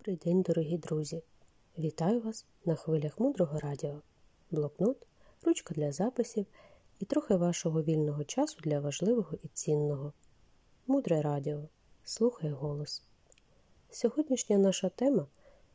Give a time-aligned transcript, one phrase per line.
[0.00, 1.22] Добрий день, дорогі друзі!
[1.78, 4.02] Вітаю вас на хвилях мудрого радіо,
[4.50, 5.06] блокнот,
[5.42, 6.46] ручка для записів
[6.98, 10.12] і трохи вашого вільного часу для важливого і цінного.
[10.86, 11.68] Мудре радіо.
[12.04, 13.02] Слухай голос.
[13.90, 15.26] Сьогоднішня наша тема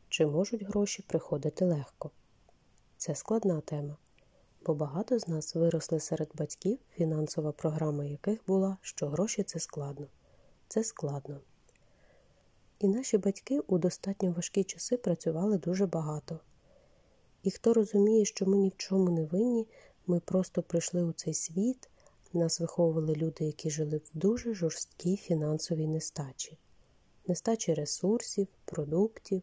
[0.08, 2.10] чи можуть гроші приходити легко?
[2.96, 3.96] Це складна тема,
[4.66, 10.06] бо багато з нас виросли серед батьків, фінансова програма яких була, що гроші це складно.
[10.68, 11.40] Це складно.
[12.78, 16.40] І наші батьки у достатньо важкі часи працювали дуже багато.
[17.42, 19.66] І хто розуміє, що ми ні в чому не винні,
[20.06, 21.88] ми просто прийшли у цей світ,
[22.36, 26.58] нас виховували люди, які жили в дуже жорсткій фінансовій нестачі,
[27.26, 29.42] нестачі ресурсів, продуктів,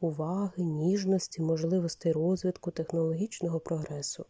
[0.00, 4.26] уваги, ніжності, можливостей розвитку, технологічного прогресу.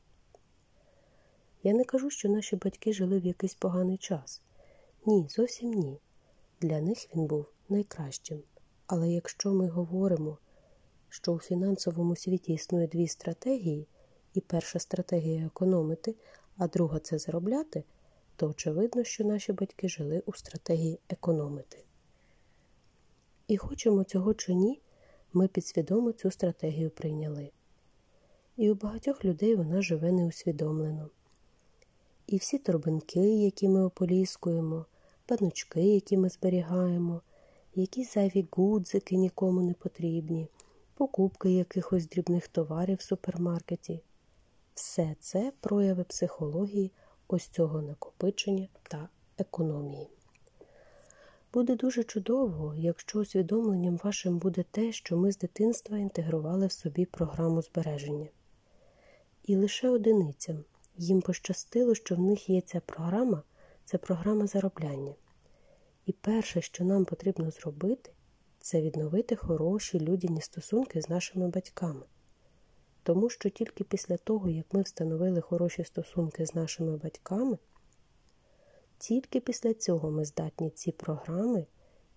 [1.62, 4.42] Я не кажу, що наші батьки жили в якийсь поганий час.
[5.06, 5.98] Ні, зовсім ні.
[6.60, 8.42] Для них він був найкращим.
[8.86, 10.38] Але якщо ми говоримо,
[11.08, 13.88] що у фінансовому світі існує дві стратегії,
[14.34, 16.14] і перша стратегія економити,
[16.56, 17.84] а друга це заробляти,
[18.36, 21.84] то очевидно, що наші батьки жили у стратегії економити.
[23.48, 24.80] І хочемо цього чи ні,
[25.32, 27.50] ми підсвідомо цю стратегію прийняли.
[28.56, 31.10] І у багатьох людей вона живе неусвідомлено.
[32.26, 34.86] І всі торбинки, які ми ополіскуємо,
[35.26, 37.22] паночки, які ми зберігаємо,
[37.75, 40.48] якісь зайві гудзики нікому не потрібні,
[40.94, 44.00] покупки якихось дрібних товарів в супермаркеті.
[44.75, 46.92] Все це прояви психології
[47.28, 49.08] ось цього накопичення та
[49.39, 50.08] економії.
[51.53, 57.06] Буде дуже чудово, якщо усвідомленням вашим буде те, що ми з дитинства інтегрували в собі
[57.06, 58.28] програму збереження.
[59.42, 60.64] І лише одиницям
[60.97, 63.42] їм пощастило, що в них є ця програма
[63.84, 65.14] це програма заробляння.
[66.06, 68.10] І перше, що нам потрібно зробити,
[68.58, 72.03] це відновити хороші людяні стосунки з нашими батьками.
[73.03, 77.59] Тому що тільки після того, як ми встановили хороші стосунки з нашими батьками,
[78.98, 81.66] тільки після цього ми здатні ці програми,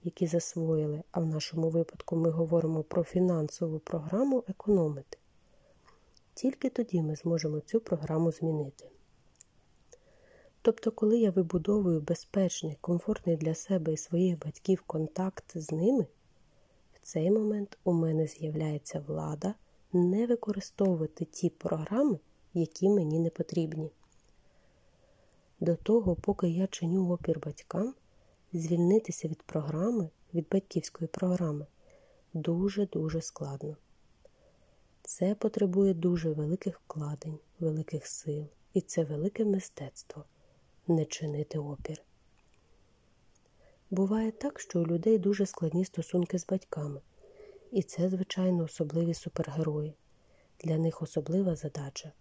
[0.04, 5.18] які засвоїли, а в нашому випадку ми говоримо про фінансову програму, економити.
[6.34, 8.90] Тільки тоді ми зможемо цю програму змінити.
[10.68, 16.08] Тобто, коли я вибудовую безпечний, комфортний для себе і своїх батьків контакт з ними,
[16.94, 19.54] в цей момент у мене з'являється влада
[19.94, 22.20] не використовувати ті програми,
[22.54, 23.92] які мені не потрібні.
[25.60, 27.94] До того, поки я чиню опір батькам,
[28.54, 31.66] звільнитися від програми, від батьківської програми,
[32.34, 33.78] дуже-дуже складно.
[35.02, 40.26] Це потребує дуже великих вкладень, великих сил, і це велике мистецтво
[40.90, 42.02] не чинити опір.
[43.90, 47.02] Буває так, що у людей дуже складні стосунки з батьками,
[47.72, 49.94] і це, звичайно, особливі супергерої.
[50.59, 52.12] Для них особлива задача,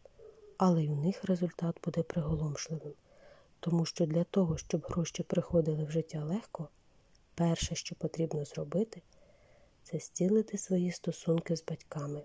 [0.57, 2.93] але й у них результат буде приголомшливим,
[3.61, 6.69] тому що для того, щоб гроші приходили в життя легко,
[7.35, 9.03] перше, що потрібно зробити,
[9.83, 12.23] це зцілити свої стосунки з батьками.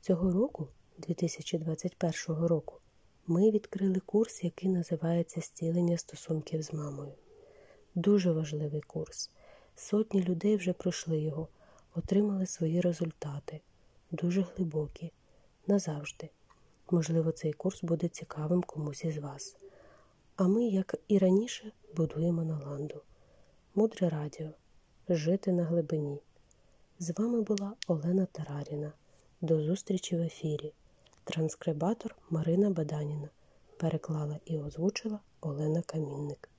[0.00, 0.68] Цього року,
[0.98, 2.81] 2021 року,
[3.26, 7.12] ми відкрили курс, який називається Стілення стосунків з мамою.
[7.94, 9.30] Дуже важливий курс.
[9.76, 11.48] Сотні людей вже пройшли його,
[11.94, 13.60] отримали свої результати,
[14.10, 15.12] дуже глибокі,
[15.66, 16.30] назавжди.
[16.90, 19.56] Можливо, цей курс буде цікавим комусь із вас.
[20.36, 23.02] А ми, як і раніше, будуємо Наланду.
[23.74, 24.48] Мудре радіо.
[25.08, 26.20] Жити на глибині.
[26.98, 28.92] З вами була Олена Тараріна.
[29.40, 30.72] До зустрічі в ефірі.
[31.24, 33.28] Транскрибатор Марина Баданіна
[33.76, 36.51] переклала і озвучила Олена Камінник.